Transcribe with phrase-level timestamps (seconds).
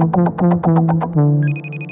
[0.00, 1.89] Thank you.